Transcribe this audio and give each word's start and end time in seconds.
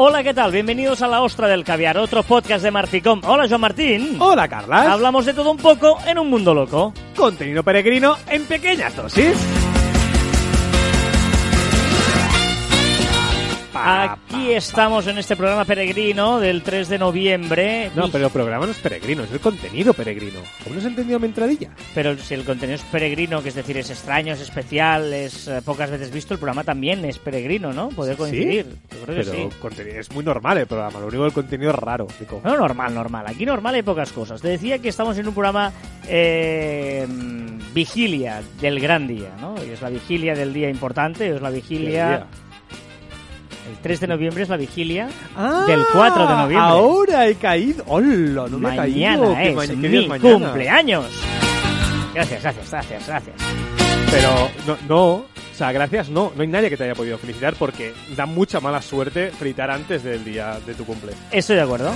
Hola, 0.00 0.22
¿qué 0.22 0.32
tal? 0.32 0.52
Bienvenidos 0.52 1.02
a 1.02 1.08
La 1.08 1.22
Ostra 1.22 1.48
del 1.48 1.64
Caviar, 1.64 1.98
otro 1.98 2.22
podcast 2.22 2.62
de 2.62 2.70
Marficom. 2.70 3.20
Hola, 3.26 3.48
Joan 3.48 3.60
Martín. 3.60 4.16
Hola, 4.20 4.48
Carlas. 4.48 4.86
Hablamos 4.86 5.26
de 5.26 5.34
todo 5.34 5.50
un 5.50 5.56
poco 5.56 5.98
en 6.06 6.18
un 6.18 6.30
mundo 6.30 6.54
loco. 6.54 6.94
Contenido 7.16 7.64
peregrino 7.64 8.16
en 8.28 8.44
pequeñas 8.46 8.94
dosis. 8.94 9.57
Aquí 13.84 14.52
estamos 14.52 15.06
en 15.06 15.18
este 15.18 15.36
programa 15.36 15.64
peregrino 15.64 16.40
del 16.40 16.62
3 16.62 16.88
de 16.88 16.98
noviembre. 16.98 17.90
No, 17.94 18.08
pero 18.10 18.26
el 18.26 18.32
programa 18.32 18.66
no 18.66 18.72
es 18.72 18.78
peregrino, 18.78 19.24
es 19.24 19.30
el 19.32 19.40
contenido 19.40 19.92
peregrino. 19.94 20.40
¿Cómo 20.64 20.74
no 20.74 20.80
has 20.80 20.86
entendido 20.86 21.18
mi 21.18 21.26
entradilla? 21.26 21.70
Pero 21.94 22.16
si 22.18 22.34
el 22.34 22.44
contenido 22.44 22.76
es 22.76 22.82
peregrino, 22.82 23.42
que 23.42 23.50
es 23.50 23.54
decir, 23.54 23.76
es 23.78 23.90
extraño, 23.90 24.34
es 24.34 24.40
especial, 24.40 25.12
es 25.12 25.48
eh, 25.48 25.60
pocas 25.64 25.90
veces 25.90 26.10
visto, 26.10 26.34
el 26.34 26.40
programa 26.40 26.64
también 26.64 27.04
es 27.04 27.18
peregrino, 27.18 27.72
¿no? 27.72 27.88
Poder 27.90 28.16
coincidir. 28.16 28.66
Yo 28.90 29.04
creo 29.04 29.16
que 29.24 29.30
Pero 29.30 29.32
sí. 29.50 29.56
contenido- 29.60 30.00
es 30.00 30.10
muy 30.12 30.24
normal 30.24 30.58
el 30.58 30.66
programa, 30.66 31.00
lo 31.00 31.06
único 31.06 31.22
del 31.24 31.32
contenido 31.32 31.70
es 31.70 31.76
raro. 31.76 32.06
No, 32.44 32.56
normal, 32.56 32.94
normal. 32.94 33.26
Aquí 33.28 33.46
normal 33.46 33.74
hay 33.74 33.82
pocas 33.82 34.12
cosas. 34.12 34.40
Te 34.40 34.48
decía 34.48 34.78
que 34.78 34.88
estamos 34.88 35.16
en 35.18 35.28
un 35.28 35.34
programa 35.34 35.72
eh, 36.06 37.06
vigilia 37.74 38.42
del 38.60 38.80
gran 38.80 39.06
día, 39.06 39.30
¿no? 39.40 39.54
Y 39.64 39.70
es 39.70 39.80
la 39.82 39.90
vigilia 39.90 40.34
del 40.34 40.52
día 40.52 40.68
importante, 40.68 41.28
es 41.34 41.40
la 41.40 41.50
vigilia... 41.50 42.26
El 43.68 43.76
3 43.82 44.00
de 44.00 44.06
noviembre 44.06 44.42
es 44.42 44.48
la 44.48 44.56
vigilia 44.56 45.08
Ah, 45.36 45.64
del 45.66 45.80
4 45.92 46.22
de 46.26 46.34
noviembre. 46.34 46.56
Ahora 46.58 47.26
he 47.26 47.34
caído. 47.34 47.84
¡Hola! 47.86 48.46
No 48.50 48.58
me 48.58 48.72
he 48.72 48.76
caído. 48.76 49.34
mañana 49.34 49.42
que 49.42 49.50
es 49.64 49.76
mi 49.76 49.96
es 50.04 50.08
mañana. 50.08 50.32
cumpleaños. 50.46 51.04
Gracias, 52.14 52.42
gracias, 52.42 52.70
gracias, 52.70 53.06
gracias. 53.06 53.36
Pero 54.10 54.30
no, 54.66 54.76
no, 54.88 55.04
o 55.14 55.26
sea, 55.54 55.70
gracias, 55.72 56.08
no. 56.08 56.32
No 56.34 56.42
hay 56.42 56.48
nadie 56.48 56.70
que 56.70 56.76
te 56.76 56.84
haya 56.84 56.94
podido 56.94 57.18
felicitar 57.18 57.54
porque 57.58 57.92
da 58.16 58.24
mucha 58.26 58.60
mala 58.60 58.80
suerte 58.80 59.30
felicitar 59.30 59.70
antes 59.70 60.02
del 60.02 60.24
día 60.24 60.58
de 60.66 60.74
tu 60.74 60.84
cumple. 60.84 61.12
Estoy 61.30 61.56
de 61.56 61.62
acuerdo. 61.62 61.92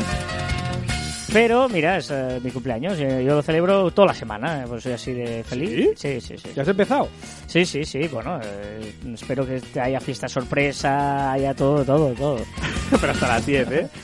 Pero, 1.32 1.66
mira, 1.70 1.96
es 1.96 2.10
eh, 2.10 2.40
mi 2.42 2.50
cumpleaños. 2.50 2.98
Yo 2.98 3.34
lo 3.34 3.42
celebro 3.42 3.90
toda 3.90 4.08
la 4.08 4.14
semana, 4.14 4.62
eh, 4.62 4.64
pues 4.68 4.82
soy 4.82 4.92
así 4.92 5.12
de 5.14 5.42
feliz. 5.42 5.92
Sí, 5.96 6.20
sí, 6.20 6.36
sí. 6.36 6.50
¿Ya 6.54 6.60
has 6.60 6.68
empezado? 6.68 7.08
Sí, 7.46 7.64
sí, 7.64 7.84
sí. 7.84 8.06
Bueno, 8.08 8.38
eh, 8.44 8.92
espero 9.14 9.46
que 9.46 9.62
haya 9.80 9.98
fiesta 9.98 10.28
sorpresa, 10.28 11.32
haya 11.32 11.54
todo, 11.54 11.84
todo, 11.84 12.12
todo. 12.12 12.38
Pero 13.00 13.12
hasta 13.12 13.28
las 13.28 13.46
10, 13.46 13.70
¿eh? 13.70 13.88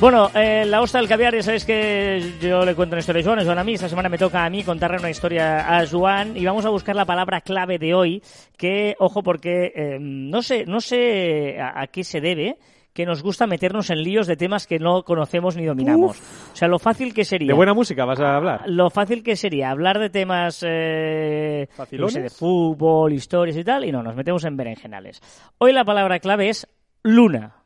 Bueno, 0.00 0.30
eh, 0.34 0.66
la 0.66 0.82
ostra 0.82 1.00
del 1.00 1.08
caviar, 1.08 1.34
ya 1.34 1.42
sabéis 1.42 1.64
que 1.64 2.34
yo 2.38 2.62
le 2.66 2.74
cuento 2.74 2.94
una 2.94 3.00
historia 3.00 3.22
a 3.22 3.24
Joan, 3.24 3.42
Joan 3.42 3.58
a 3.58 3.64
mí. 3.64 3.72
Esta 3.72 3.88
semana 3.88 4.10
me 4.10 4.18
toca 4.18 4.44
a 4.44 4.50
mí 4.50 4.62
contarle 4.62 4.98
una 4.98 5.08
historia 5.08 5.78
a 5.78 5.86
Joan 5.86 6.36
y 6.36 6.44
vamos 6.44 6.66
a 6.66 6.68
buscar 6.68 6.94
la 6.94 7.06
palabra 7.06 7.40
clave 7.40 7.78
de 7.78 7.94
hoy, 7.94 8.22
que, 8.58 8.96
ojo, 8.98 9.22
porque 9.22 9.72
eh, 9.74 9.98
no 9.98 10.42
sé, 10.42 10.66
no 10.66 10.82
sé 10.82 11.58
a, 11.58 11.80
a 11.80 11.86
qué 11.86 12.04
se 12.04 12.20
debe 12.20 12.58
que 12.94 13.04
nos 13.04 13.22
gusta 13.22 13.48
meternos 13.48 13.90
en 13.90 14.02
líos 14.02 14.28
de 14.28 14.36
temas 14.36 14.68
que 14.68 14.78
no 14.78 15.02
conocemos 15.02 15.56
ni 15.56 15.66
dominamos. 15.66 16.20
O 16.52 16.56
sea, 16.56 16.68
lo 16.68 16.78
fácil 16.78 17.12
que 17.12 17.24
sería... 17.24 17.48
¿De 17.48 17.52
buena 17.52 17.74
música 17.74 18.04
vas 18.04 18.20
a 18.20 18.36
hablar? 18.36 18.62
Lo 18.66 18.88
fácil 18.88 19.24
que 19.24 19.34
sería 19.34 19.70
hablar 19.70 19.98
de 19.98 20.10
temas 20.10 20.64
eh, 20.64 21.68
qué 21.90 22.08
sé, 22.08 22.22
de 22.22 22.30
fútbol, 22.30 23.12
historias 23.12 23.56
y 23.56 23.64
tal, 23.64 23.84
y 23.84 23.90
no, 23.90 24.00
nos 24.00 24.14
metemos 24.14 24.44
en 24.44 24.56
berenjenales. 24.56 25.20
Hoy 25.58 25.72
la 25.72 25.84
palabra 25.84 26.20
clave 26.20 26.48
es 26.48 26.68
luna. 27.02 27.56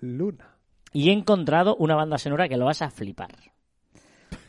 Luna. 0.00 0.58
Y 0.92 1.08
he 1.08 1.12
encontrado 1.12 1.74
una 1.76 1.94
banda 1.94 2.18
sonora 2.18 2.46
que 2.46 2.58
lo 2.58 2.66
vas 2.66 2.82
a 2.82 2.90
flipar. 2.90 3.30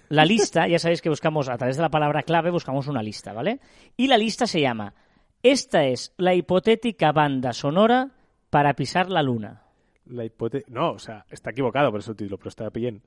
La 0.09 0.25
lista, 0.25 0.67
ya 0.67 0.79
sabéis 0.79 1.01
que 1.01 1.07
buscamos 1.07 1.47
a 1.47 1.57
través 1.57 1.77
de 1.77 1.83
la 1.83 1.89
palabra 1.89 2.23
clave, 2.23 2.51
buscamos 2.51 2.87
una 2.87 3.01
lista, 3.01 3.31
¿vale? 3.31 3.61
Y 3.95 4.07
la 4.07 4.17
lista 4.17 4.45
se 4.47 4.59
llama 4.59 4.93
Esta 5.41 5.85
es 5.85 6.13
la 6.17 6.35
hipotética 6.35 7.13
banda 7.13 7.53
sonora 7.53 8.09
para 8.51 8.75
pisar 8.75 9.09
la 9.09 9.23
luna. 9.23 9.63
La 10.05 10.23
hipote... 10.23 10.63
No, 10.67 10.91
o 10.91 10.99
sea, 10.99 11.25
está 11.31 11.49
equivocado 11.49 11.89
por 11.89 12.01
ese 12.01 12.13
título, 12.13 12.37
pero 12.37 12.49
está 12.49 12.69
bien. 12.69 13.01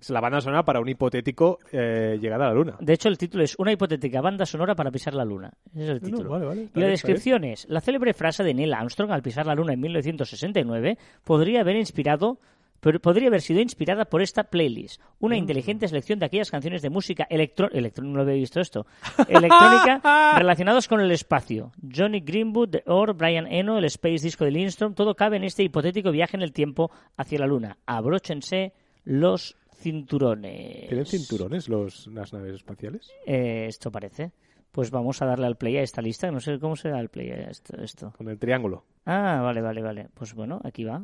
Es 0.00 0.10
la 0.10 0.20
banda 0.20 0.40
sonora 0.40 0.64
para 0.64 0.80
un 0.80 0.88
hipotético 0.88 1.58
eh, 1.72 2.18
llegada 2.20 2.46
a 2.46 2.48
la 2.48 2.54
luna. 2.54 2.76
De 2.78 2.92
hecho, 2.92 3.08
el 3.08 3.18
título 3.18 3.42
es 3.42 3.58
Una 3.58 3.72
hipotética 3.72 4.20
banda 4.20 4.46
sonora 4.46 4.74
para 4.74 4.90
pisar 4.90 5.14
la 5.14 5.24
luna. 5.24 5.52
Ese 5.74 5.82
es 5.84 5.88
el 5.90 6.00
No, 6.00 6.06
título. 6.06 6.30
vale, 6.30 6.44
vale, 6.46 6.62
está 6.64 6.78
y 6.78 6.82
la 6.82 6.88
descripción 6.88 7.44
es, 7.44 7.66
la 7.68 7.80
célebre 7.80 8.14
frase 8.14 8.44
de 8.44 8.54
Neil 8.54 8.72
Armstrong 8.72 9.10
al 9.10 9.22
pisar 9.22 9.46
la 9.46 9.54
luna 9.54 9.72
en 9.72 9.80
1969 9.80 10.98
podría 11.24 11.60
haber 11.60 11.76
inspirado 11.76 12.38
pero 12.84 13.00
podría 13.00 13.28
haber 13.28 13.40
sido 13.40 13.60
inspirada 13.60 14.04
por 14.04 14.20
esta 14.20 14.44
playlist, 14.44 15.00
Mm. 15.00 15.04
una 15.24 15.36
inteligente 15.38 15.88
selección 15.88 16.18
de 16.18 16.26
aquellas 16.26 16.50
canciones 16.50 16.82
de 16.82 16.90
música 16.90 17.26
electrónica, 17.30 18.02
no 18.02 18.14
lo 18.16 18.20
había 18.22 18.34
visto 18.34 18.60
esto, 18.60 18.86
electrónica 19.26 20.00
relacionados 20.38 20.86
con 20.86 21.00
el 21.00 21.10
espacio. 21.10 21.72
Johnny 21.96 22.20
Greenwood, 22.20 22.68
The 22.68 22.82
Or, 22.86 23.14
Brian 23.14 23.46
Eno, 23.46 23.78
el 23.78 23.86
Space 23.86 24.22
Disco 24.24 24.44
de 24.44 24.50
Lindstrom, 24.50 24.94
todo 24.94 25.14
cabe 25.14 25.36
en 25.38 25.44
este 25.44 25.62
hipotético 25.62 26.10
viaje 26.10 26.36
en 26.36 26.42
el 26.42 26.52
tiempo 26.52 26.90
hacia 27.16 27.38
la 27.38 27.46
luna. 27.46 27.78
Abróchense 27.86 28.74
los 29.04 29.56
cinturones. 29.76 30.88
¿Tienen 30.88 31.06
cinturones 31.06 31.68
los, 31.68 32.06
las 32.08 32.32
naves 32.32 32.54
espaciales? 32.54 33.10
Eh, 33.26 33.66
esto 33.68 33.90
parece. 33.90 34.32
Pues 34.72 34.90
vamos 34.90 35.22
a 35.22 35.26
darle 35.26 35.46
al 35.46 35.56
play 35.56 35.76
a 35.76 35.82
esta 35.82 36.02
lista. 36.02 36.30
No 36.30 36.40
sé 36.40 36.58
cómo 36.58 36.74
se 36.76 36.88
da 36.88 37.00
el 37.00 37.08
play 37.08 37.30
a 37.30 37.48
esto. 37.50 37.76
esto. 37.80 38.12
Con 38.16 38.28
el 38.28 38.38
triángulo. 38.38 38.84
Ah, 39.06 39.40
vale, 39.42 39.60
vale, 39.60 39.82
vale. 39.82 40.08
Pues 40.14 40.34
bueno, 40.34 40.60
aquí 40.64 40.84
va. 40.84 41.02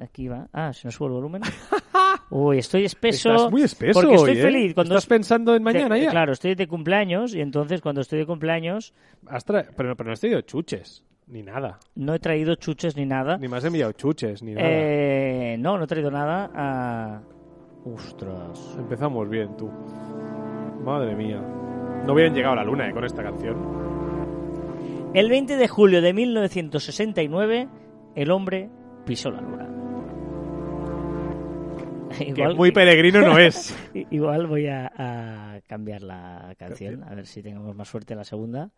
Aquí 0.00 0.28
va. 0.28 0.48
Ah, 0.52 0.72
se 0.72 0.86
nos 0.88 0.94
sube 0.94 1.08
el 1.08 1.14
volumen. 1.14 1.42
Uy, 2.30 2.58
estoy 2.58 2.84
espeso. 2.84 3.32
Estás 3.34 3.50
muy 3.50 3.62
espeso 3.62 4.00
Porque 4.00 4.14
estoy 4.16 4.30
hoy, 4.32 4.38
¿eh? 4.38 4.42
feliz. 4.42 4.74
Cuando 4.74 4.94
¿Estás 4.94 5.04
es- 5.04 5.08
pensando 5.08 5.54
en 5.54 5.62
mañana 5.62 5.94
de- 5.94 6.02
ya? 6.02 6.10
Claro, 6.10 6.32
estoy 6.32 6.54
de 6.54 6.66
cumpleaños 6.66 7.34
y 7.34 7.40
entonces 7.40 7.80
cuando 7.80 8.00
estoy 8.00 8.18
de 8.20 8.26
cumpleaños 8.26 8.94
pero, 9.46 9.94
pero 9.96 10.04
no 10.04 10.12
has 10.12 10.20
traído 10.20 10.40
chuches, 10.42 11.04
ni 11.26 11.42
nada. 11.42 11.78
no 11.94 12.14
he 12.14 12.18
traído 12.18 12.54
chuches 12.56 12.96
ni 12.96 13.06
nada. 13.06 13.38
Ni 13.38 13.48
me 13.48 13.56
has 13.56 13.64
enviado 13.64 13.92
chuches, 13.92 14.42
ni 14.42 14.54
nada. 14.54 14.66
Eh, 14.68 15.56
no, 15.58 15.78
no 15.78 15.84
he 15.84 15.86
traído 15.86 16.10
nada. 16.10 16.50
a... 16.54 17.20
Ostras. 17.84 18.76
Empezamos 18.78 19.28
bien, 19.28 19.56
tú. 19.56 19.70
Madre 20.84 21.14
mía. 21.14 21.40
No 22.04 22.12
hubieran 22.12 22.34
llegado 22.34 22.54
a 22.54 22.56
la 22.56 22.64
luna, 22.64 22.88
¿eh? 22.88 22.92
Con 22.92 23.04
esta 23.04 23.22
canción. 23.22 23.56
El 25.14 25.28
20 25.30 25.56
de 25.56 25.68
julio 25.68 26.02
de 26.02 26.12
1969, 26.12 27.68
el 28.16 28.30
hombre 28.30 28.68
pisó 29.06 29.30
la 29.30 29.40
luna. 29.40 29.68
Que 32.18 32.48
muy 32.54 32.72
peregrino 32.72 33.20
no 33.20 33.38
es. 33.38 33.76
Igual 34.10 34.46
voy 34.46 34.66
a, 34.68 34.90
a 34.96 35.60
cambiar 35.66 36.02
la 36.02 36.54
canción, 36.58 37.02
a 37.04 37.14
ver 37.14 37.26
si 37.26 37.42
tengamos 37.42 37.74
más 37.74 37.88
suerte 37.88 38.12
en 38.14 38.18
la 38.18 38.24
segunda. 38.24 38.70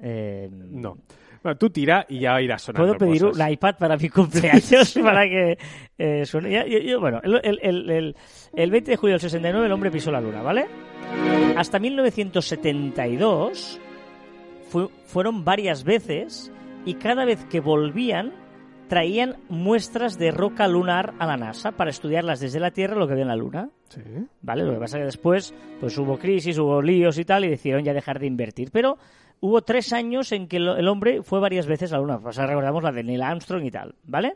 Eh, 0.00 0.48
No. 0.52 0.96
Bueno, 1.42 1.56
tú 1.56 1.70
tira 1.70 2.04
y 2.08 2.18
ya 2.20 2.40
irás 2.42 2.62
sonando 2.62 2.96
Puedo 2.96 3.10
pedir 3.12 3.22
cosas. 3.22 3.46
un 3.46 3.52
iPad 3.52 3.76
para 3.78 3.96
mi 3.96 4.08
cumpleaños 4.08 4.92
para 5.02 5.22
que 5.28 5.56
eh, 5.96 6.26
suene. 6.26 6.50
Yo- 6.68 6.78
yo- 6.78 6.98
bueno, 7.00 7.20
el, 7.22 7.40
el- 7.44 7.60
el- 7.62 7.90
el- 7.90 8.16
el 8.54 8.70
20 8.72 8.90
de 8.90 8.96
julio 8.96 9.14
del 9.14 9.20
69 9.20 9.66
el 9.66 9.72
hombre 9.72 9.90
pisó 9.92 10.10
la 10.10 10.20
luna, 10.20 10.42
¿vale? 10.42 10.66
Hasta 11.56 11.78
1972 11.78 13.80
fu- 14.68 14.90
fueron 15.06 15.44
varias 15.44 15.84
veces 15.84 16.52
y 16.84 16.94
cada 16.94 17.24
vez 17.24 17.44
que 17.46 17.60
volvían 17.60 18.32
traían 18.88 19.36
muestras 19.48 20.18
de 20.18 20.30
roca 20.30 20.66
lunar 20.66 21.14
a 21.18 21.26
la 21.26 21.36
NASA 21.36 21.72
para 21.72 21.90
estudiarlas 21.90 22.40
desde 22.40 22.58
la 22.60 22.70
Tierra 22.70 22.96
lo 22.96 23.06
que 23.06 23.12
había 23.12 23.22
en 23.22 23.28
la 23.28 23.36
Luna. 23.36 23.70
Sí. 23.88 24.00
¿vale? 24.42 24.64
Lo 24.64 24.72
que 24.74 24.80
pasa 24.80 24.96
es 24.96 25.02
que 25.02 25.06
después 25.06 25.54
pues 25.80 25.96
hubo 25.98 26.18
crisis, 26.18 26.58
hubo 26.58 26.80
líos 26.82 27.18
y 27.18 27.24
tal, 27.24 27.44
y 27.44 27.48
decidieron 27.48 27.84
ya 27.84 27.92
dejar 27.94 28.18
de 28.18 28.26
invertir. 28.26 28.70
Pero 28.72 28.98
hubo 29.40 29.62
tres 29.62 29.92
años 29.92 30.32
en 30.32 30.48
que 30.48 30.56
el 30.56 30.88
hombre 30.88 31.22
fue 31.22 31.38
varias 31.40 31.66
veces 31.66 31.92
a 31.92 31.96
la 31.96 32.02
Luna. 32.02 32.20
O 32.24 32.32
sea, 32.32 32.46
recordamos 32.46 32.82
la 32.82 32.92
de 32.92 33.02
Neil 33.04 33.22
Armstrong 33.22 33.64
y 33.64 33.70
tal, 33.70 33.94
¿vale? 34.04 34.34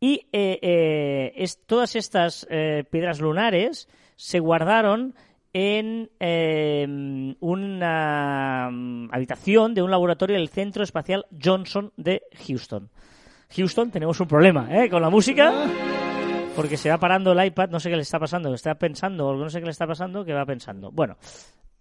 Y 0.00 0.26
eh, 0.32 0.58
eh, 0.62 1.32
es- 1.36 1.58
todas 1.66 1.96
estas 1.96 2.46
eh, 2.50 2.84
piedras 2.90 3.20
lunares 3.20 3.88
se 4.16 4.38
guardaron 4.38 5.14
en 5.52 6.10
eh, 6.20 7.34
una 7.40 8.68
mm, 8.70 9.08
habitación 9.12 9.74
de 9.74 9.82
un 9.82 9.90
laboratorio 9.90 10.36
del 10.36 10.48
Centro 10.50 10.84
Espacial 10.84 11.26
Johnson 11.42 11.92
de 11.96 12.22
Houston. 12.46 12.90
Houston, 13.56 13.90
tenemos 13.90 14.20
un 14.20 14.28
problema 14.28 14.68
¿eh? 14.70 14.88
con 14.88 15.00
la 15.02 15.10
música. 15.10 15.52
Porque 16.54 16.76
se 16.76 16.90
va 16.90 16.98
parando 16.98 17.32
el 17.32 17.46
iPad, 17.46 17.70
no 17.70 17.78
sé 17.78 17.88
qué 17.88 17.94
le 17.96 18.02
está 18.02 18.18
pasando, 18.18 18.52
está 18.52 18.74
pensando, 18.74 19.28
o 19.28 19.36
no 19.36 19.48
sé 19.48 19.60
qué 19.60 19.66
le 19.66 19.70
está 19.70 19.86
pasando, 19.86 20.24
que 20.24 20.32
va 20.32 20.44
pensando. 20.44 20.90
Bueno, 20.90 21.16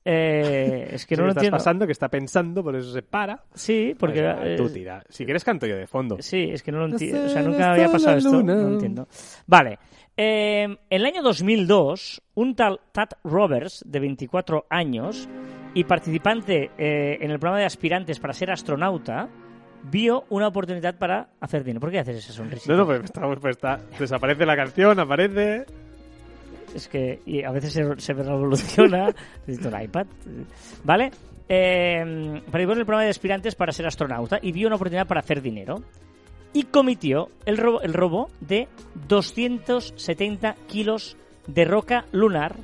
eh, 0.06 0.88
es 0.92 1.06
que 1.08 1.16
Sí, 1.16 1.19
no 1.19 1.25
lo 1.25 1.30
estás 1.31 1.42
entiendo. 1.44 1.58
pasando, 1.58 1.86
que 1.88 1.92
está 1.92 2.10
pensando, 2.10 2.64
por 2.64 2.75
eso 2.75 2.92
se 2.94 3.02
para. 3.02 3.44
Sí, 3.56 3.96
porque... 3.98 4.19
Eh, 4.24 4.56
tú 4.56 4.69
tira. 4.69 5.04
Si 5.10 5.25
quieres 5.25 5.44
canto 5.44 5.66
yo 5.66 5.75
de 5.75 5.88
fondo. 5.88 6.18
Sí, 6.19 6.50
es 6.52 6.62
que 6.62 6.72
no 6.72 6.80
lo 6.80 6.86
entiendo. 6.86 7.25
O 7.25 7.30
sea, 7.30 7.42
nunca 7.42 7.72
había 7.72 7.92
pasado 7.92 8.18
esto. 8.18 8.44
No 8.44 8.56
lo 8.56 8.74
entiendo. 8.74 9.08
Vale. 9.48 9.80
Eh, 10.16 10.63
en 10.63 10.78
el 10.90 11.06
año 11.06 11.24
2002, 11.24 12.22
un 12.36 12.56
tal 12.56 12.80
Tad 12.92 13.10
Roberts, 13.24 13.84
de 13.88 14.00
24 14.00 14.68
años, 14.70 15.28
y 15.74 15.84
participante 15.86 16.72
eh, 16.78 17.18
en 17.20 17.31
el 17.31 17.40
programa 17.40 17.60
de 17.60 17.66
aspirantes 17.66 18.20
para 18.20 18.34
ser 18.34 18.52
astronauta, 18.52 19.28
vio 19.83 20.25
una 20.29 20.47
oportunidad 20.47 20.97
para 20.97 21.29
hacer 21.39 21.63
dinero. 21.63 21.79
¿Por 21.79 21.91
qué 21.91 22.00
haces 22.00 22.18
esa 22.18 22.33
sonrisa? 22.33 22.71
No, 22.71 22.77
no, 22.77 22.85
pues 22.85 23.03
está, 23.03 23.21
pues 23.21 23.56
está. 23.56 23.79
Desaparece 23.97 24.45
la 24.45 24.56
canción, 24.56 25.00
aparece. 25.00 25.65
Es 26.75 26.88
que 26.88 27.21
y 27.25 27.44
a 27.44 27.51
veces 27.51 27.74
se, 27.74 28.00
se 28.00 28.13
revoluciona. 28.13 29.13
Necesito 29.47 29.69
un 29.75 29.81
iPad. 29.81 30.07
¿Vale? 30.83 31.12
Eh, 31.50 32.41
participó 32.51 32.74
en 32.74 32.79
el 32.79 32.85
programa 32.85 33.03
de 33.03 33.09
aspirantes 33.09 33.56
para 33.56 33.71
ser 33.71 33.88
astronauta 33.88 34.39
y 34.41 34.51
vio 34.51 34.68
una 34.68 34.75
oportunidad 34.75 35.07
para 35.07 35.21
hacer 35.21 35.41
dinero. 35.41 35.81
Y 36.53 36.63
cometió 36.63 37.29
el 37.45 37.57
robo, 37.57 37.81
el 37.81 37.94
robo 37.94 38.29
de 38.41 38.68
270 39.07 40.56
kilos 40.68 41.18
de 41.45 41.65
roca 41.65 42.06
lunar 42.12 42.56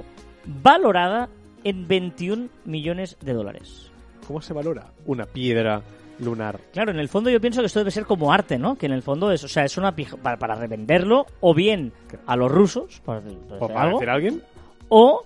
valorada 0.46 1.30
en 1.64 1.88
21 1.88 2.50
millones 2.66 3.18
de 3.22 3.34
dólares. 3.34 3.92
¿Cómo 4.28 4.42
se 4.42 4.54
valora 4.54 4.92
una 5.06 5.26
piedra 5.26 5.82
lunar? 6.24 6.60
Claro, 6.72 6.92
en 6.92 7.00
el 7.00 7.10
fondo 7.10 7.30
yo 7.30 7.40
pienso 7.40 7.62
que 7.62 7.68
esto 7.68 7.80
debe 7.80 7.92
ser 7.92 8.06
como 8.06 8.32
arte, 8.32 8.58
¿no? 8.58 8.76
Que 8.76 8.86
en 8.86 8.94
el 8.94 9.02
fondo 9.02 9.32
es, 9.32 9.44
o 9.44 9.48
sea, 9.48 9.64
es 9.64 9.78
una 9.78 9.96
pija 9.96 10.18
para, 10.18 10.38
para 10.38 10.56
revenderlo 10.56 11.26
o 11.42 11.54
bien 11.54 11.94
a 12.26 12.36
los 12.36 12.52
rusos, 12.52 13.02
para, 13.06 13.22
para 13.22 13.58
¿O 13.60 13.68
para 13.68 13.82
algo, 13.82 14.02
a 14.02 14.14
alguien? 14.14 14.44
o 14.90 15.24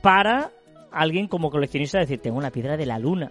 para 0.00 0.50
alguien 0.90 1.28
como 1.28 1.50
coleccionista 1.50 1.98
decir, 1.98 2.20
tengo 2.20 2.38
una 2.38 2.50
piedra 2.50 2.76
de 2.76 2.86
la 2.86 2.98
luna. 2.98 3.30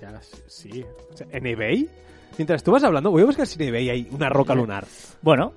Ya, 0.00 0.18
sí. 0.46 0.84
O 1.12 1.16
sea, 1.16 1.26
¿En 1.30 1.46
eBay? 1.46 1.88
Mientras 2.38 2.62
tú 2.62 2.72
vas 2.72 2.84
hablando, 2.84 3.10
voy 3.10 3.22
a 3.22 3.26
buscar 3.26 3.46
si 3.46 3.62
en 3.62 3.68
eBay 3.68 3.90
hay 3.90 4.08
una 4.10 4.28
roca 4.28 4.54
lunar. 4.54 4.86
Bueno, 5.20 5.52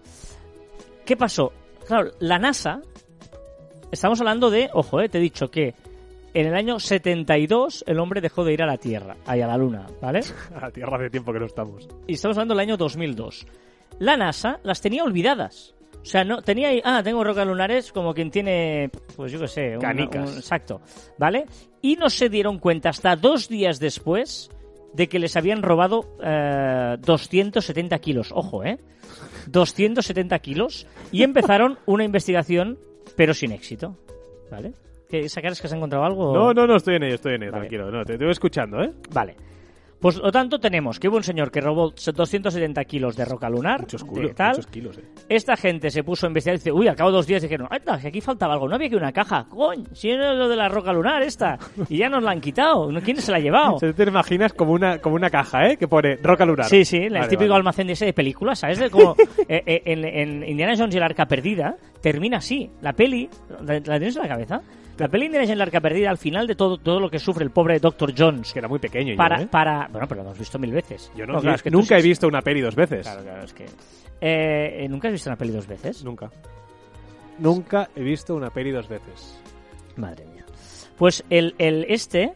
¿qué 1.05 1.15
pasó? 1.15 1.53
Claro, 1.87 2.11
la 2.19 2.39
NASA, 2.39 2.81
estamos 3.91 4.19
hablando 4.19 4.49
de, 4.49 4.69
ojo, 4.73 5.01
eh, 5.01 5.09
te 5.09 5.17
he 5.17 5.21
dicho 5.21 5.49
que 5.49 5.73
en 6.33 6.47
el 6.47 6.55
año 6.55 6.79
72 6.79 7.83
el 7.87 7.99
hombre 7.99 8.21
dejó 8.21 8.43
de 8.43 8.53
ir 8.53 8.63
a 8.63 8.65
la 8.67 8.77
Tierra, 8.77 9.15
ahí 9.25 9.41
a 9.41 9.47
la 9.47 9.57
Luna, 9.57 9.85
¿vale? 10.01 10.21
A 10.55 10.61
la 10.61 10.71
Tierra 10.71 10.97
hace 10.97 11.09
tiempo 11.09 11.31
que 11.33 11.39
no 11.39 11.45
estamos. 11.45 11.87
Y 12.07 12.13
estamos 12.13 12.37
hablando 12.37 12.53
del 12.55 12.61
año 12.61 12.77
2002. 12.77 13.45
La 13.99 14.17
NASA 14.17 14.59
las 14.63 14.81
tenía 14.81 15.03
olvidadas. 15.03 15.75
O 16.01 16.05
sea, 16.05 16.23
no 16.25 16.41
tenía 16.41 16.67
ahí, 16.69 16.81
ah, 16.83 17.01
tengo 17.03 17.23
rocas 17.23 17.47
lunares 17.47 17.91
como 17.93 18.13
quien 18.13 18.29
tiene, 18.29 18.89
pues 19.15 19.31
yo 19.31 19.39
qué 19.39 19.47
sé, 19.47 19.75
un- 19.75 19.81
Canicas. 19.81 20.31
un- 20.31 20.37
exacto, 20.37 20.81
¿vale? 21.17 21.45
Y 21.81 21.95
no 21.95 22.09
se 22.09 22.27
dieron 22.27 22.59
cuenta 22.59 22.89
hasta 22.89 23.15
dos 23.15 23.47
días 23.47 23.79
después 23.79 24.49
de 24.93 25.07
que 25.07 25.17
les 25.19 25.37
habían 25.37 25.61
robado 25.63 26.17
eh, 26.21 26.97
270 26.99 27.97
kilos, 27.99 28.31
ojo, 28.33 28.65
¿eh? 28.65 28.79
270 29.47 30.37
kilos 30.39 30.87
y 31.11 31.23
empezaron 31.23 31.79
una 31.85 32.03
investigación, 32.03 32.79
pero 33.15 33.33
sin 33.33 33.51
éxito, 33.51 33.97
¿vale? 34.51 34.73
¿Qué, 35.13 35.19
esa 35.19 35.43
cara 35.43 35.51
es 35.53 35.61
que 35.61 35.67
has 35.67 35.73
encontrado 35.73 36.03
algo? 36.05 36.33
No, 36.33 36.55
no, 36.55 36.65
no, 36.65 36.75
estoy 36.75 36.95
en 36.95 37.03
ello, 37.03 37.13
estoy 37.13 37.35
en 37.35 37.43
ello, 37.43 37.51
Vale. 37.51 37.67
tranquilo. 37.67 37.91
No, 37.91 38.03
te 38.03 38.13
estoy 38.13 38.31
escuchando, 38.31 38.81
¿eh? 38.81 38.91
Vale. 39.11 39.35
Pues 39.99 40.17
lo 40.17 40.31
tanto 40.31 40.59
tenemos 40.59 40.99
que 40.99 41.07
hubo 41.07 41.17
un 41.17 41.23
señor 41.23 41.51
que 41.51 41.61
robó 41.61 41.91
270 41.91 42.83
kilos 42.85 43.15
de 43.15 43.23
roca 43.23 43.47
lunar. 43.47 43.81
Muchos, 43.81 44.01
de 44.01 44.07
culos, 44.07 44.35
tal. 44.35 44.49
muchos 44.49 44.67
kilos, 44.67 44.97
¿eh? 44.97 45.03
Esta 45.29 45.55
gente 45.55 45.91
se 45.91 46.03
puso 46.03 46.25
a 46.25 46.29
investigar 46.29 46.55
y 46.55 46.57
dice, 46.57 46.71
uy, 46.71 46.87
al 46.87 46.95
cabo 46.95 47.11
de 47.11 47.17
dos 47.17 47.27
días 47.27 47.43
dijeron, 47.43 47.67
anda, 47.69 47.99
que 47.99 48.07
aquí 48.07 48.21
faltaba 48.21 48.55
algo, 48.55 48.67
no 48.67 48.73
había 48.75 48.89
que 48.89 48.95
una 48.95 49.13
caja, 49.13 49.45
coño, 49.47 49.85
si 49.93 50.09
era 50.09 50.33
lo 50.33 50.49
de 50.49 50.55
la 50.55 50.67
roca 50.67 50.91
lunar 50.91 51.21
esta, 51.21 51.57
y 51.89 51.97
ya 51.99 52.09
nos 52.09 52.23
la 52.23 52.31
han 52.31 52.41
quitado, 52.41 52.89
¿quién 53.05 53.17
se 53.17 53.31
la 53.31 53.37
ha 53.37 53.39
llevado? 53.39 53.77
Se 53.77 53.93
te 53.93 54.03
imaginas 54.03 54.51
como 54.53 54.73
una, 54.73 54.97
como 54.97 55.15
una 55.15 55.29
caja, 55.29 55.67
¿eh? 55.67 55.77
Que 55.77 55.87
pone 55.87 56.15
roca 56.23 56.43
lunar. 56.43 56.65
Sí, 56.65 56.83
sí, 56.85 56.97
el 56.97 57.13
Vale, 57.13 57.27
típico 57.27 57.51
vale. 57.51 57.57
almacén 57.59 57.85
de 57.85 57.93
ese 57.93 58.05
de 58.07 58.13
películas, 58.13 58.57
¿sabes? 58.59 58.79
De 58.79 58.89
como 58.89 59.15
eh, 59.47 59.61
eh, 59.65 59.81
en, 59.85 60.03
en 60.05 60.49
Indiana 60.49 60.73
Jones 60.75 60.95
y 60.95 60.97
el 60.97 61.03
Arca 61.03 61.27
Perdida 61.27 61.77
termina 62.01 62.37
así. 62.37 62.69
La 62.81 62.93
peli, 62.93 63.29
¿la, 63.61 63.75
la 63.75 63.79
tienes 63.99 64.15
en 64.17 64.21
la 64.23 64.27
cabeza? 64.27 64.61
La 64.97 65.07
peli 65.07 65.25
Indiana 65.25 65.45
Jones 65.45 65.55
el 65.55 65.61
Arca 65.61 65.81
Perdida, 65.81 66.09
al 66.11 66.17
final 66.17 66.45
de 66.45 66.55
todo, 66.55 66.77
todo 66.77 66.99
lo 66.99 67.09
que 67.09 67.17
sufre 67.19 67.43
el 67.43 67.49
pobre 67.51 67.79
Dr. 67.79 68.13
Jones 68.17 68.53
Que 68.53 68.59
era 68.59 68.67
muy 68.67 68.77
pequeño 68.79 69.15
para, 69.15 69.37
yo, 69.39 69.43
¿eh? 69.45 69.47
para... 69.47 69.87
Bueno, 69.91 70.07
pero 70.07 70.21
lo 70.21 70.27
hemos 70.27 70.39
visto 70.39 70.59
mil 70.59 70.71
veces. 70.71 71.11
Yo 71.15 71.25
no, 71.25 71.39
claro, 71.39 71.55
es 71.55 71.63
que 71.63 71.71
nunca 71.71 71.97
he 71.97 72.01
sí- 72.01 72.09
visto 72.09 72.27
una 72.27 72.41
peli 72.41 72.61
dos 72.61 72.75
veces. 72.75 73.01
Claro, 73.07 73.23
claro, 73.23 73.43
es 73.43 73.53
que... 73.53 73.65
Eh, 74.21 74.87
¿Nunca 74.89 75.07
has 75.07 75.13
visto 75.13 75.29
una 75.29 75.37
peli 75.37 75.51
dos 75.51 75.65
veces? 75.67 76.03
Nunca. 76.03 76.29
Nunca 77.39 77.89
he 77.95 78.01
visto 78.03 78.35
una 78.35 78.49
peli 78.51 78.71
dos 78.71 78.87
veces. 78.87 79.41
Madre 79.97 80.25
mía. 80.25 80.45
Pues 80.97 81.23
el, 81.29 81.55
el 81.57 81.85
este, 81.89 82.33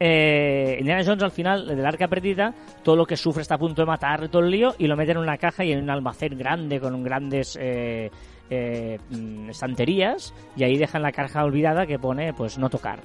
eh, 0.00 0.76
Indiana 0.80 1.02
Jones 1.04 1.22
al 1.22 1.30
final 1.30 1.66
del 1.68 1.86
arca 1.86 2.08
perdida, 2.08 2.52
todo 2.82 2.96
lo 2.96 3.06
que 3.06 3.16
sufre 3.16 3.42
está 3.42 3.54
a 3.54 3.58
punto 3.58 3.82
de 3.82 3.86
matar 3.86 4.28
todo 4.28 4.42
el 4.42 4.50
lío 4.50 4.74
y 4.78 4.86
lo 4.88 4.96
meten 4.96 5.16
en 5.16 5.22
una 5.22 5.38
caja 5.38 5.64
y 5.64 5.72
en 5.72 5.82
un 5.82 5.90
almacén 5.90 6.36
grande 6.36 6.80
con 6.80 7.02
grandes 7.04 7.56
eh, 7.60 8.10
eh, 8.50 8.98
mm, 9.10 9.50
estanterías 9.50 10.34
y 10.56 10.64
ahí 10.64 10.76
dejan 10.76 11.02
la 11.02 11.12
caja 11.12 11.44
olvidada 11.44 11.86
que 11.86 11.98
pone 11.98 12.32
pues 12.32 12.58
no 12.58 12.68
tocar, 12.68 13.00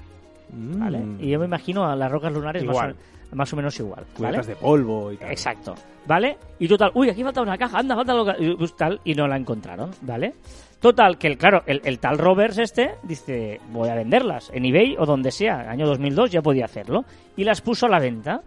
¿vale? 0.52 1.00
Mm. 1.00 1.24
Y 1.24 1.30
yo 1.30 1.40
me 1.40 1.46
imagino 1.46 1.86
a 1.86 1.96
las 1.96 2.12
rocas 2.12 2.34
lunares 2.34 2.64
más 2.64 2.76
Igual. 2.76 2.96
o, 3.32 3.36
más 3.36 3.54
o 3.54 3.56
menos 3.56 3.80
igual, 3.80 4.06
¿vale? 4.18 4.42
De 4.42 4.56
polvo 4.56 5.12
y 5.12 5.18
tal. 5.18 5.32
Exacto, 5.32 5.76
¿vale? 6.08 6.38
Y 6.60 6.68
total, 6.68 6.92
uy, 6.96 7.10
aquí 7.10 7.24
falta 7.24 7.42
una 7.42 7.58
caja, 7.58 7.80
anda, 7.80 7.96
falta 7.96 8.14
lo 8.14 8.26
que... 8.26 8.56
pues, 8.58 8.76
tal, 8.76 9.00
y 9.04 9.14
no 9.14 9.28
la 9.28 9.38
encontraron, 9.38 9.92
¿vale? 10.02 10.34
Total, 10.80 11.18
que 11.18 11.28
el, 11.28 11.38
claro, 11.38 11.64
el, 11.66 11.82
el 11.84 12.00
tal 12.00 12.18
Roberts 12.18 12.58
este 12.58 12.96
dice, 13.04 13.60
voy 13.72 13.90
a 13.90 13.96
venderlas 13.96 14.52
en 14.54 14.66
eBay 14.66 14.96
o 14.98 15.06
donde 15.06 15.32
sea, 15.32 15.70
año 15.70 15.88
2002 15.88 16.32
ya 16.32 16.42
podía 16.42 16.66
hacerlo, 16.66 17.06
y 17.36 17.44
las 17.44 17.62
puso 17.62 17.86
a 17.86 17.90
la 17.90 18.00
venta. 18.00 18.42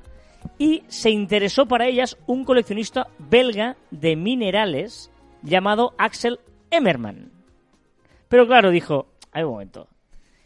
Y 0.56 0.84
se 0.86 1.10
interesó 1.10 1.66
para 1.66 1.88
ellas 1.88 2.16
un 2.26 2.44
coleccionista 2.44 3.08
belga 3.18 3.76
de 3.90 4.14
minerales 4.14 5.10
llamado 5.42 5.94
Axel 5.98 6.38
Emmerman. 6.70 7.30
Pero 8.28 8.46
claro, 8.46 8.70
dijo, 8.70 9.14
hay 9.32 9.42
un 9.44 9.52
momento, 9.52 9.88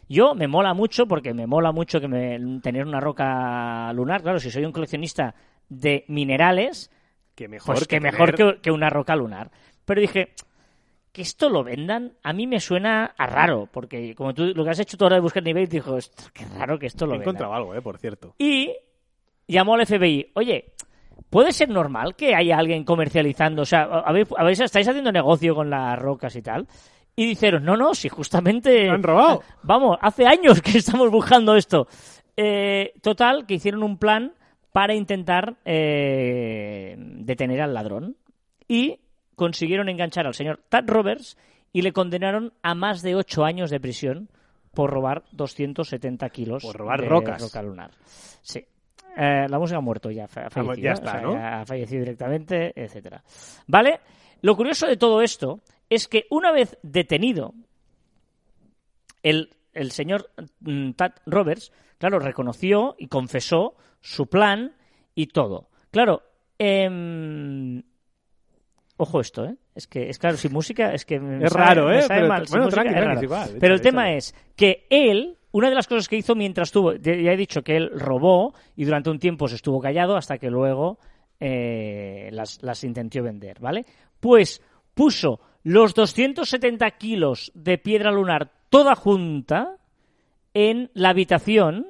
yo 0.07 0.35
me 0.35 0.47
mola 0.47 0.73
mucho 0.73 1.07
porque 1.07 1.33
me 1.33 1.47
mola 1.47 1.71
mucho 1.71 1.99
que 1.99 2.07
me, 2.07 2.59
tener 2.61 2.85
una 2.85 2.99
roca 2.99 3.91
lunar. 3.93 4.21
Claro, 4.21 4.39
si 4.39 4.51
soy 4.51 4.65
un 4.65 4.71
coleccionista 4.71 5.35
de 5.69 6.05
minerales, 6.07 6.91
Que 7.35 7.47
mejor 7.47 7.75
pues 7.75 7.87
que, 7.87 7.99
mejor 7.99 8.35
que, 8.35 8.59
que 8.61 8.71
una 8.71 8.89
roca 8.89 9.15
lunar. 9.15 9.49
Pero 9.85 10.01
dije, 10.01 10.33
que 11.11 11.21
esto 11.21 11.49
lo 11.49 11.63
vendan, 11.63 12.13
a 12.23 12.31
mí 12.33 12.47
me 12.47 12.59
suena 12.59 13.13
a 13.17 13.27
raro, 13.27 13.67
porque 13.71 14.15
como 14.15 14.33
tú 14.33 14.53
lo 14.55 14.63
que 14.63 14.69
has 14.71 14.79
hecho 14.79 14.97
tú 14.97 15.05
ahora 15.05 15.15
de 15.17 15.21
buscar 15.21 15.47
eBay, 15.47 15.65
dijo, 15.67 15.93
"Ostras, 15.95 16.31
qué 16.31 16.45
raro 16.45 16.77
que 16.79 16.87
esto 16.87 17.05
lo 17.05 17.13
He 17.13 17.17
vendan. 17.17 17.35
encontrado 17.35 17.53
algo, 17.53 17.75
eh, 17.75 17.81
por 17.81 17.97
cierto. 17.97 18.33
Y 18.37 18.73
llamó 19.47 19.75
al 19.75 19.81
FBI, 19.85 20.31
oye, 20.35 20.72
¿puede 21.29 21.51
ser 21.51 21.69
normal 21.69 22.15
que 22.15 22.35
haya 22.35 22.57
alguien 22.57 22.83
comercializando? 22.83 23.63
O 23.63 23.65
sea, 23.65 23.83
¿habéis, 23.83 24.27
habéis- 24.37 24.61
estáis 24.61 24.87
haciendo 24.87 25.11
negocio 25.11 25.55
con 25.55 25.69
las 25.69 25.97
rocas 25.99 26.35
y 26.35 26.41
tal? 26.41 26.67
Y 27.15 27.27
dijeron, 27.27 27.63
no, 27.63 27.77
no, 27.77 27.93
si 27.93 28.09
justamente... 28.09 28.85
Lo 28.85 28.93
han 28.93 29.03
robado. 29.03 29.41
Vamos, 29.63 29.97
hace 30.01 30.25
años 30.25 30.61
que 30.61 30.77
estamos 30.79 31.11
buscando 31.11 31.55
esto. 31.55 31.87
Eh, 32.35 32.93
total, 33.01 33.45
que 33.45 33.53
hicieron 33.55 33.83
un 33.83 33.97
plan 33.99 34.33
para 34.71 34.95
intentar 34.95 35.55
eh, 35.65 36.95
detener 36.97 37.61
al 37.61 37.73
ladrón. 37.73 38.17
Y 38.67 38.99
consiguieron 39.35 39.89
enganchar 39.89 40.25
al 40.25 40.33
señor 40.33 40.61
Tad 40.69 40.85
Roberts 40.87 41.37
y 41.71 41.81
le 41.81 41.91
condenaron 41.91 42.53
a 42.63 42.73
más 42.75 43.01
de 43.01 43.15
ocho 43.15 43.43
años 43.45 43.69
de 43.69 43.79
prisión 43.79 44.29
por 44.73 44.89
robar 44.89 45.23
270 45.33 46.29
kilos 46.29 46.63
Por 46.63 46.75
robar 46.77 47.01
de 47.01 47.07
rocas. 47.07 47.41
roca 47.41 47.61
lunar. 47.61 47.91
Sí. 48.41 48.65
Eh, 49.15 49.45
la 49.49 49.59
música 49.59 49.77
ha 49.77 49.81
muerto 49.81 50.09
ya, 50.09 50.25
ha 50.25 50.27
fallecido, 50.27 50.73
ya 50.75 50.89
¿eh? 50.89 50.93
está, 50.93 51.09
O 51.09 51.11
sea, 51.13 51.21
¿no? 51.21 51.33
ya 51.33 51.61
ha 51.61 51.65
fallecido 51.65 51.99
directamente, 52.01 52.73
etcétera. 52.75 53.23
¿Vale? 53.67 53.99
Lo 54.41 54.55
curioso 54.55 54.87
de 54.87 54.97
todo 54.97 55.21
esto 55.21 55.61
es 55.89 56.07
que 56.07 56.25
una 56.31 56.51
vez 56.51 56.77
detenido 56.81 57.53
el, 59.21 59.49
el 59.73 59.91
señor 59.91 60.29
mm, 60.61 60.91
Tad 60.93 61.13
Roberts, 61.25 61.71
claro, 61.97 62.19
reconoció 62.19 62.95
y 62.97 63.07
confesó 63.07 63.75
su 64.01 64.27
plan 64.27 64.73
y 65.15 65.27
todo. 65.27 65.69
Claro, 65.91 66.23
em, 66.57 67.81
ojo 68.97 69.19
esto, 69.21 69.45
¿eh? 69.45 69.55
Es 69.75 69.87
que, 69.87 70.09
es 70.09 70.19
claro, 70.19 70.37
sin 70.37 70.51
música, 70.53 70.93
es 70.93 71.05
que 71.05 71.15
Es 71.15 71.51
sabe- 71.51 71.65
raro, 71.65 71.91
¿eh? 71.91 72.03
Pero- 72.07 72.27
bueno, 72.27 72.39
música 72.41 72.69
tranqui, 72.69 72.93
es 72.93 73.05
raro. 73.05 73.23
igual, 73.23 73.57
Pero 73.59 73.73
el 73.75 73.81
tema 73.81 74.11
es 74.13 74.35
que 74.55 74.85
él, 74.89 75.37
una 75.53 75.69
de 75.69 75.75
las 75.75 75.87
cosas 75.87 76.07
que 76.09 76.17
hizo 76.17 76.35
mientras 76.35 76.71
tuvo, 76.71 76.93
ya 76.95 77.11
he 77.13 77.37
dicho 77.37 77.61
que 77.63 77.77
él 77.77 77.91
robó 77.93 78.53
y 78.75 78.85
durante 78.85 79.11
un 79.11 79.19
tiempo 79.19 79.47
se 79.47 79.55
estuvo 79.55 79.79
callado 79.79 80.17
hasta 80.17 80.39
que 80.39 80.49
luego 80.49 80.97
eh, 81.39 82.29
las, 82.31 82.61
las 82.63 82.83
intentó 82.83 83.21
vender, 83.21 83.59
¿vale? 83.59 83.85
Pues 84.19 84.61
puso 84.95 85.39
los 85.63 85.93
270 85.93 86.89
kilos 86.91 87.51
de 87.53 87.77
piedra 87.77 88.11
lunar 88.11 88.51
toda 88.69 88.95
junta 88.95 89.77
en 90.55 90.89
la 90.95 91.09
habitación 91.09 91.87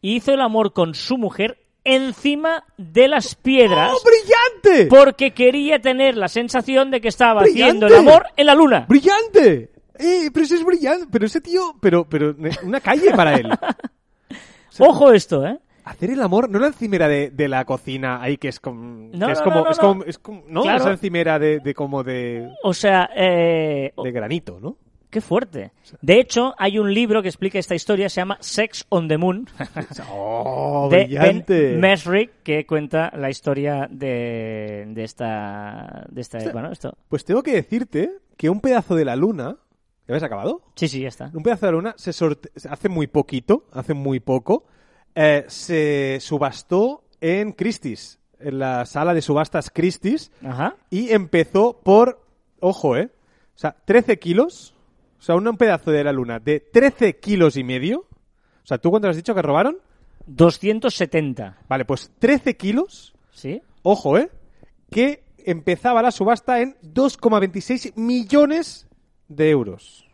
y 0.00 0.16
hizo 0.16 0.32
el 0.32 0.40
amor 0.40 0.72
con 0.72 0.94
su 0.94 1.18
mujer 1.18 1.58
encima 1.82 2.64
de 2.76 3.08
las 3.08 3.34
piedras 3.34 3.92
¡Oh, 3.92 4.00
brillante! 4.04 4.86
porque 4.86 5.32
quería 5.32 5.80
tener 5.80 6.16
la 6.16 6.28
sensación 6.28 6.90
de 6.90 7.00
que 7.00 7.08
estaba 7.08 7.42
¡Brillante! 7.42 7.62
haciendo 7.62 7.86
el 7.88 7.94
amor 7.94 8.26
en 8.36 8.46
la 8.46 8.54
luna. 8.54 8.86
¡Brillante! 8.88 9.70
Eh, 9.98 10.30
pero 10.32 10.44
ese 10.44 10.56
es 10.56 10.64
brillante. 10.64 11.06
Pero 11.10 11.26
ese 11.26 11.40
tío... 11.40 11.74
Pero, 11.80 12.08
pero 12.08 12.34
una 12.62 12.80
calle 12.80 13.10
para 13.14 13.34
él. 13.34 13.48
Ojo 14.78 15.12
esto, 15.12 15.46
¿eh? 15.46 15.58
Hacer 15.84 16.10
el 16.10 16.22
amor, 16.22 16.48
no 16.48 16.58
la 16.58 16.68
encimera 16.68 17.08
de, 17.08 17.30
de 17.30 17.48
la 17.48 17.64
cocina 17.64 18.22
ahí 18.22 18.36
que 18.36 18.48
es 18.48 18.60
como... 18.60 19.08
No, 19.12 19.26
que 19.26 19.32
es 19.32 19.38
no, 19.40 19.44
como, 19.44 19.56
no, 19.64 19.70
es 19.70 19.78
como, 19.78 20.04
es 20.04 20.18
como- 20.18 20.44
¿no? 20.46 20.62
Claro. 20.62 20.78
Esa 20.78 20.90
encimera 20.92 21.38
de, 21.38 21.58
de 21.60 21.74
como 21.74 22.04
de, 22.04 22.48
O 22.62 22.72
sea, 22.72 23.10
eh, 23.16 23.92
de 24.02 24.12
granito, 24.12 24.58
¿no? 24.60 24.76
Qué 25.08 25.20
fuerte. 25.20 25.72
De 26.00 26.20
hecho, 26.20 26.54
hay 26.56 26.78
un 26.78 26.94
libro 26.94 27.20
que 27.20 27.28
explica 27.28 27.58
esta 27.58 27.74
historia, 27.74 28.08
se 28.08 28.20
llama 28.20 28.38
Sex 28.40 28.86
on 28.90 29.08
the 29.08 29.18
Moon, 29.18 29.48
¡Oh, 30.12 30.88
de 30.90 31.04
brillante! 31.04 31.70
Ben 31.72 31.80
Mesrick, 31.80 32.30
que 32.44 32.64
cuenta 32.66 33.10
la 33.16 33.28
historia 33.28 33.88
de, 33.90 34.84
de 34.88 35.02
esta... 35.02 36.06
De 36.10 36.20
esta 36.20 36.38
bueno, 36.52 36.70
esto... 36.70 36.96
Pues 37.08 37.24
tengo 37.24 37.42
que 37.42 37.52
decirte 37.54 38.12
que 38.36 38.48
un 38.48 38.60
pedazo 38.60 38.94
de 38.94 39.04
la 39.04 39.16
luna... 39.16 39.56
¿Ya 40.10 40.14
habéis 40.14 40.24
acabado? 40.24 40.62
Sí, 40.74 40.88
sí, 40.88 41.00
ya 41.02 41.08
está. 41.08 41.30
Un 41.32 41.44
pedazo 41.44 41.66
de 41.66 41.72
la 41.72 41.76
luna 41.76 41.94
se 41.96 42.12
sorte- 42.12 42.50
hace 42.68 42.88
muy 42.88 43.06
poquito, 43.06 43.64
hace 43.72 43.94
muy 43.94 44.18
poco, 44.18 44.64
eh, 45.14 45.44
se 45.46 46.18
subastó 46.20 47.04
en 47.20 47.52
Christie's, 47.52 48.18
en 48.40 48.58
la 48.58 48.86
sala 48.86 49.14
de 49.14 49.22
subastas 49.22 49.70
Christie's, 49.70 50.32
Ajá. 50.44 50.74
y 50.90 51.10
empezó 51.12 51.80
por, 51.84 52.20
ojo, 52.58 52.96
¿eh? 52.96 53.10
O 53.54 53.58
sea, 53.60 53.76
13 53.84 54.18
kilos, 54.18 54.74
o 55.20 55.22
sea, 55.22 55.36
un 55.36 55.46
un 55.46 55.56
pedazo 55.56 55.92
de 55.92 56.02
la 56.02 56.12
luna 56.12 56.40
de 56.40 56.58
13 56.58 57.18
kilos 57.20 57.56
y 57.56 57.62
medio. 57.62 58.00
O 58.00 58.66
sea, 58.66 58.78
¿tú 58.78 58.90
cuánto 58.90 59.08
has 59.08 59.16
dicho 59.16 59.34
que 59.34 59.42
robaron? 59.42 59.76
270, 60.26 61.58
Vale, 61.68 61.84
pues 61.84 62.10
13 62.18 62.56
kilos, 62.56 63.14
¿sí? 63.30 63.62
ojo, 63.82 64.18
¿eh? 64.18 64.30
Que 64.90 65.22
empezaba 65.44 66.02
la 66.02 66.10
subasta 66.10 66.60
en 66.60 66.76
2,26 66.82 67.94
millones 67.96 68.86
de 69.30 69.50
euros. 69.50 70.06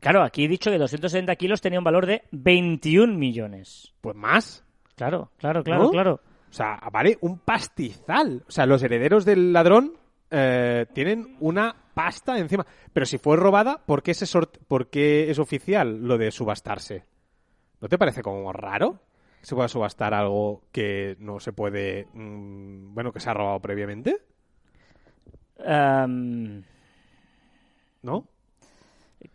Claro, 0.00 0.22
aquí 0.22 0.44
he 0.44 0.48
dicho 0.48 0.70
que 0.70 0.78
270 0.78 1.36
kilos 1.36 1.60
tenía 1.60 1.78
un 1.78 1.84
valor 1.84 2.06
de 2.06 2.22
21 2.32 3.14
millones. 3.16 3.92
Pues 4.00 4.16
más. 4.16 4.64
Claro, 4.96 5.30
claro, 5.38 5.62
claro, 5.62 5.82
¿No? 5.84 5.90
claro. 5.90 6.20
O 6.48 6.52
sea, 6.52 6.78
vale 6.92 7.18
un 7.20 7.38
pastizal. 7.38 8.42
O 8.48 8.50
sea, 8.50 8.66
los 8.66 8.82
herederos 8.82 9.24
del 9.24 9.52
ladrón 9.52 9.92
eh, 10.30 10.86
tienen 10.94 11.36
una 11.40 11.74
pasta 11.94 12.38
encima. 12.38 12.66
Pero 12.92 13.04
si 13.06 13.18
fue 13.18 13.36
robada, 13.36 13.82
¿por 13.84 14.02
qué, 14.02 14.14
se 14.14 14.24
sort- 14.24 14.58
¿por 14.66 14.88
qué 14.88 15.30
es 15.30 15.38
oficial 15.38 15.98
lo 16.06 16.16
de 16.16 16.30
subastarse? 16.30 17.04
¿No 17.80 17.88
te 17.88 17.98
parece 17.98 18.22
como 18.22 18.52
raro? 18.52 19.00
que 19.40 19.46
¿Se 19.46 19.54
pueda 19.54 19.68
subastar 19.68 20.14
algo 20.14 20.62
que 20.72 21.16
no 21.18 21.40
se 21.40 21.52
puede... 21.52 22.06
mm, 22.14 22.94
bueno, 22.94 23.12
que 23.12 23.20
se 23.20 23.28
ha 23.28 23.34
robado 23.34 23.60
previamente? 23.60 24.18
Am, 25.66 26.62
¿No? 28.02 28.26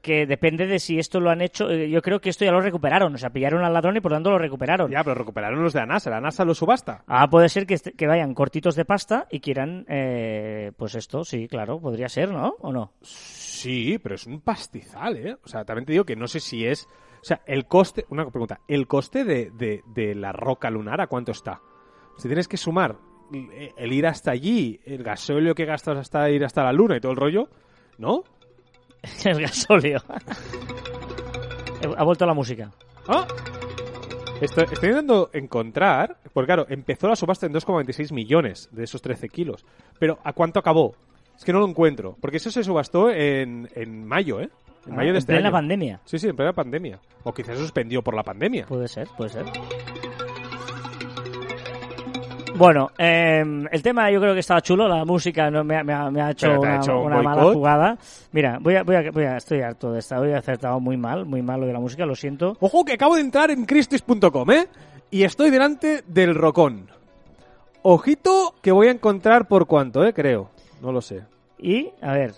que 0.01 0.25
depende 0.25 0.67
de 0.67 0.79
si 0.79 1.00
esto 1.00 1.21
lo 1.21 1.29
han 1.29 1.39
hecho. 1.41 1.69
eh, 1.69 1.89
Yo 1.89 2.01
creo 2.01 2.19
que 2.19 2.29
esto 2.29 2.43
ya 2.43 2.51
lo 2.51 2.59
recuperaron. 2.59 3.15
O 3.15 3.17
sea, 3.17 3.29
pillaron 3.29 3.63
al 3.63 3.71
ladrón 3.74 3.95
y 3.95 4.01
por 4.01 4.12
tanto 4.12 4.29
lo 4.29 4.38
recuperaron. 4.38 4.91
Ya, 4.91 5.01
pero 5.01 5.15
recuperaron 5.15 5.63
los 5.63 5.71
de 5.71 5.79
la 5.79 5.86
NASA. 5.86 6.09
La 6.09 6.19
NASA 6.19 6.43
lo 6.43 6.53
subasta. 6.53 7.05
Ah, 7.07 7.29
puede 7.29 7.47
ser 7.47 7.65
que, 7.65 7.77
que 7.77 8.05
vayan 8.05 8.33
cortitos 8.33 8.75
de 8.75 8.83
pasta 8.83 9.27
y 9.31 9.39
quieran, 9.39 9.86
eh, 9.88 10.74
pues 10.75 10.95
esto, 10.95 11.24
sí, 11.24 11.47
claro, 11.47 11.79
podría 11.79 12.09
ser, 12.09 12.31
¿no? 12.31 12.55
¿O 12.59 12.74
no? 12.74 12.91
Sí, 13.01 13.97
pero 14.03 14.15
es 14.15 14.27
un 14.27 14.41
pastizal, 14.41 15.15
¿eh? 15.25 15.38
O 15.41 15.47
sea, 15.47 15.63
también 15.63 15.86
te 15.86 15.93
digo 15.93 16.03
que 16.03 16.17
no 16.17 16.27
sé 16.27 16.41
si 16.41 16.65
es... 16.65 16.86
O 17.21 17.24
sea, 17.24 17.41
el 17.45 17.65
coste... 17.65 18.05
Una 18.09 18.29
pregunta. 18.29 18.59
¿El 18.67 18.88
coste 18.88 19.24
de, 19.24 19.51
de- 19.51 19.83
de 19.88 20.15
la 20.15 20.33
roca 20.33 20.69
lunar 20.69 21.00
a 21.00 21.07
cuánto 21.07 21.31
está? 21.31 21.62
Si 22.17 22.27
tienes 22.27 22.50
que 22.50 22.57
sumar 22.57 22.97
el 23.31 23.93
ir 23.93 24.05
hasta 24.05 24.31
allí, 24.31 24.81
el 24.86 25.01
gasóleo 25.03 25.55
que 25.55 25.63
gastas 25.65 25.97
hasta 25.97 26.29
ir 26.29 26.43
hasta 26.43 26.63
la 26.63 26.74
luna 26.74 26.97
y 26.97 27.00
todo 27.00 27.13
el 27.13 27.17
rollo, 27.17 27.47
¿no? 27.97 28.24
El 29.25 29.41
gasóleo. 29.41 30.01
ha 31.97 32.03
vuelto 32.03 32.25
la 32.25 32.33
música. 32.33 32.71
¡Ah! 33.07 33.25
Estoy, 34.41 34.65
estoy 34.65 34.89
intentando 34.89 35.29
encontrar... 35.33 36.17
Porque 36.33 36.47
claro, 36.47 36.65
empezó 36.69 37.07
la 37.07 37.15
subasta 37.15 37.47
en 37.47 37.53
2,26 37.53 38.13
millones 38.13 38.69
de 38.71 38.83
esos 38.83 39.01
13 39.01 39.29
kilos. 39.29 39.65
Pero 39.99 40.19
¿a 40.23 40.33
cuánto 40.33 40.59
acabó? 40.59 40.95
Es 41.35 41.43
que 41.43 41.53
no 41.53 41.59
lo 41.59 41.67
encuentro. 41.67 42.15
Porque 42.21 42.37
eso 42.37 42.51
se 42.51 42.63
subastó 42.63 43.09
en, 43.09 43.69
en 43.73 44.05
mayo, 44.05 44.39
¿eh? 44.39 44.49
En 44.85 44.95
mayo 44.95 45.07
de 45.07 45.11
en 45.11 45.15
este 45.17 45.33
plena 45.33 45.47
año. 45.49 45.53
pandemia. 45.53 46.01
Sí, 46.05 46.19
sí, 46.19 46.27
en 46.27 46.35
plena 46.35 46.53
pandemia. 46.53 46.99
O 47.23 47.33
quizás 47.33 47.55
se 47.57 47.61
suspendió 47.63 48.01
por 48.03 48.13
la 48.15 48.23
pandemia. 48.23 48.65
Puede 48.67 48.87
ser, 48.87 49.07
puede 49.17 49.31
ser. 49.31 49.45
Bueno, 52.57 52.91
eh, 52.97 53.43
el 53.71 53.81
tema 53.83 54.09
yo 54.11 54.19
creo 54.19 54.33
que 54.33 54.39
estaba 54.39 54.61
chulo, 54.61 54.87
la 54.87 55.05
música 55.05 55.49
no, 55.51 55.63
me, 55.63 55.77
ha- 55.77 55.83
me 55.83 55.93
ha, 55.93 56.09
me 56.09 56.21
ha 56.21 56.31
hecho 56.31 56.47
Pero 56.47 56.59
te 56.61 56.67
ha 56.67 56.69
una, 56.71 56.77
hecho 56.79 56.99
un 56.99 57.05
una 57.07 57.21
mala 57.21 57.43
jugada. 57.53 57.97
Mira, 58.31 58.57
voy 58.61 58.75
a, 58.75 58.83
voy, 58.83 58.95
a, 58.95 59.11
voy 59.11 59.23
a, 59.25 59.37
estoy 59.37 59.61
harto 59.61 59.91
de 59.91 59.99
esta, 59.99 60.19
hoy 60.19 60.29
he 60.29 60.35
acertado 60.35 60.79
muy 60.79 60.97
mal, 60.97 61.25
muy 61.25 61.41
mal 61.41 61.59
lo 61.61 61.67
de 61.67 61.73
la 61.73 61.79
música, 61.79 62.05
lo 62.05 62.15
siento. 62.15 62.57
Ojo 62.59 62.83
que 62.83 62.93
acabo 62.93 63.15
de 63.15 63.21
entrar 63.21 63.51
en 63.51 63.65
Christis.com, 63.65 64.51
¿eh? 64.51 64.67
Y 65.11 65.23
estoy 65.23 65.49
delante 65.51 66.03
del 66.07 66.35
rocón. 66.35 66.89
Ojito 67.83 68.55
que 68.61 68.71
voy 68.71 68.87
a 68.87 68.91
encontrar 68.91 69.47
por 69.47 69.65
cuánto, 69.67 70.03
¿eh? 70.05 70.13
Creo. 70.13 70.49
No 70.81 70.91
lo 70.91 71.01
sé. 71.01 71.21
Y, 71.59 71.89
a 72.01 72.13
ver, 72.13 72.33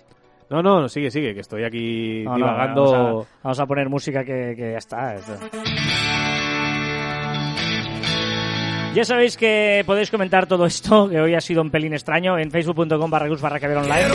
No, 0.49 0.61
no, 0.61 0.81
no, 0.81 0.89
sigue, 0.89 1.11
sigue, 1.11 1.33
que 1.33 1.41
estoy 1.41 1.63
aquí 1.63 2.23
no, 2.25 2.31
no, 2.31 2.37
divagando. 2.37 2.91
vamos, 2.91 3.25
a, 3.27 3.29
vamos 3.43 3.59
a 3.59 3.65
poner 3.65 3.89
música 3.89 4.23
que, 4.23 4.53
que 4.55 4.71
ya 4.73 4.77
está. 4.77 5.15
esto. 5.15 5.33
Ya 8.93 9.05
sabéis 9.05 9.37
que 9.37 9.83
podéis 9.85 10.09
comentar 10.11 10.47
todo 10.47 10.65
esto, 10.65 11.07
que 11.09 11.21
hoy 11.21 11.35
ha 11.35 11.41
sido 11.41 11.61
un 11.61 11.69
pelín 11.69 11.93
extraño, 11.93 12.37
en 12.37 12.49
facebook.com 12.51 13.09
barra 13.09 13.29
barra 13.39 13.79
online. 13.81 14.07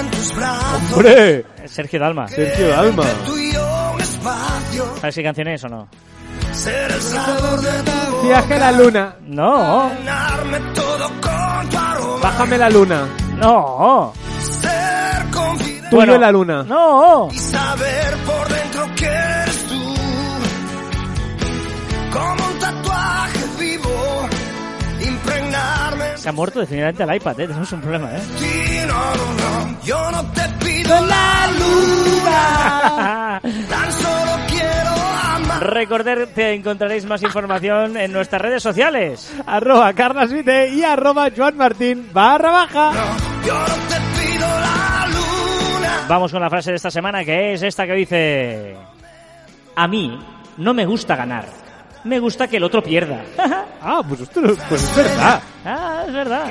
En 0.00 0.10
tus 0.10 0.34
brazos. 0.34 0.92
¡Hombre! 0.96 1.44
Sergio 1.66 2.00
Dalma. 2.00 2.26
Sergio 2.28 2.68
Dalma. 2.68 3.04
Tú. 3.26 3.36
¿Sabes 5.00 5.14
qué 5.16 5.22
canción 5.22 5.48
es 5.48 5.64
o 5.64 5.68
no? 5.68 5.88
Ser 6.52 6.90
el 6.90 7.00
sabor 7.02 7.60
de 7.60 7.82
tu 7.82 8.10
boca. 8.16 8.26
Viaje 8.28 8.54
a 8.54 8.58
la 8.58 8.72
luna. 8.72 9.16
No, 9.26 9.90
Llenarme 9.98 10.58
todo 10.74 11.08
con 11.20 11.68
tu 11.68 11.78
aroma. 11.78 12.20
Bájame 12.22 12.58
la 12.58 12.70
luna. 12.70 13.06
no, 13.36 14.12
Ser 14.40 15.30
confidente. 15.30 15.80
Tuyo 15.90 15.96
Bueno. 15.96 16.14
en 16.14 16.20
la 16.20 16.32
luna. 16.32 16.62
no. 16.62 17.28
Y 17.32 17.38
saber 17.38 18.16
por 18.26 18.48
dentro 18.48 18.86
que 18.96 19.06
eres 19.06 19.66
tú. 19.68 19.94
Como 22.12 22.51
Se 26.22 26.28
ha 26.28 26.32
muerto 26.32 26.60
definitivamente 26.60 27.02
el 27.02 27.16
iPad, 27.16 27.40
¿eh? 27.40 27.46
Tenemos 27.48 27.72
un 27.72 27.80
problema, 27.80 28.12
¿eh? 28.14 28.20
Yo 29.82 30.10
no 30.12 30.24
te 30.30 30.64
pido 30.64 31.04
la 31.04 31.48
luna. 31.58 33.40
Tan 33.68 33.92
solo 33.92 34.32
quiero 34.46 34.90
amar. 35.34 35.66
Recordad 35.66 36.28
que 36.28 36.52
encontraréis 36.52 37.06
más 37.06 37.24
información 37.24 37.96
en 37.96 38.12
nuestras 38.12 38.40
redes 38.40 38.62
sociales. 38.62 39.34
Arroba 39.44 39.92
carlasvite 39.94 40.68
y 40.68 40.84
arroba 40.84 41.28
Joan 41.36 41.56
Martín 41.56 42.08
barra 42.12 42.52
baja. 42.52 42.92
Yo 43.44 43.54
no 43.58 43.74
te 43.88 43.96
pido 44.20 44.46
la 44.46 45.08
luna. 45.08 46.06
Vamos 46.08 46.30
con 46.30 46.40
la 46.40 46.48
frase 46.48 46.70
de 46.70 46.76
esta 46.76 46.92
semana, 46.92 47.24
que 47.24 47.54
es 47.54 47.62
esta 47.64 47.84
que 47.84 47.94
dice... 47.94 48.76
A 49.74 49.88
mí 49.88 50.24
no 50.58 50.72
me 50.72 50.86
gusta 50.86 51.16
ganar, 51.16 51.46
me 52.04 52.18
gusta 52.20 52.46
que 52.48 52.56
el 52.58 52.64
otro 52.64 52.82
pierda. 52.82 53.24
Ah, 53.80 54.02
pues 54.06 54.20
no- 54.20 54.54
pues 54.68 54.82
es 54.82 54.96
verdad. 54.96 55.42
ah, 55.64 56.04
es 56.06 56.12
verdad. 56.12 56.44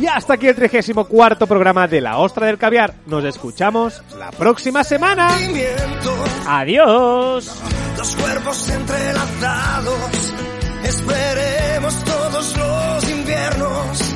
Y 0.00 0.06
hasta 0.06 0.34
aquí 0.34 0.46
el 0.46 0.54
34 0.54 1.46
programa 1.46 1.88
de 1.88 2.00
La 2.00 2.18
Ostra 2.18 2.46
del 2.46 2.56
Caviar. 2.58 2.94
Nos 3.06 3.24
escuchamos 3.24 4.00
la 4.16 4.30
próxima 4.30 4.84
semana. 4.84 5.28
Adiós. 6.46 7.50
dos 7.96 8.14
cuerpos 8.16 8.68
entrelazados. 8.70 10.32
Esperemos 10.84 12.04
todos 12.04 12.56
los 12.56 13.10
inviernos. 13.10 14.07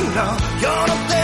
No, 0.00 0.36
yo 0.60 0.86
no 0.86 0.94
te 1.08 1.17